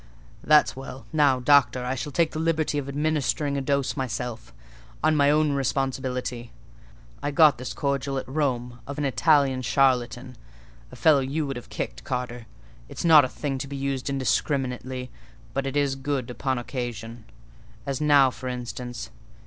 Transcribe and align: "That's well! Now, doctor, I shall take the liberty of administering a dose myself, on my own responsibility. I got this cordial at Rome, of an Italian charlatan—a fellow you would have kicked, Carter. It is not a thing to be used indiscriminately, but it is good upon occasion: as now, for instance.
"That's 0.43 0.75
well! 0.75 1.05
Now, 1.13 1.39
doctor, 1.39 1.85
I 1.85 1.93
shall 1.93 2.11
take 2.11 2.31
the 2.31 2.39
liberty 2.39 2.79
of 2.79 2.89
administering 2.89 3.55
a 3.55 3.61
dose 3.61 3.95
myself, 3.95 4.51
on 5.03 5.15
my 5.15 5.29
own 5.29 5.51
responsibility. 5.51 6.51
I 7.21 7.29
got 7.29 7.59
this 7.59 7.71
cordial 7.71 8.17
at 8.17 8.27
Rome, 8.27 8.79
of 8.87 8.97
an 8.97 9.05
Italian 9.05 9.61
charlatan—a 9.61 10.95
fellow 10.95 11.19
you 11.19 11.45
would 11.45 11.55
have 11.55 11.69
kicked, 11.69 12.03
Carter. 12.03 12.47
It 12.89 12.97
is 12.97 13.05
not 13.05 13.25
a 13.25 13.29
thing 13.29 13.59
to 13.59 13.67
be 13.67 13.77
used 13.77 14.09
indiscriminately, 14.09 15.11
but 15.53 15.67
it 15.67 15.77
is 15.77 15.93
good 15.95 16.31
upon 16.31 16.57
occasion: 16.57 17.25
as 17.85 18.01
now, 18.01 18.31
for 18.31 18.49
instance. 18.49 19.11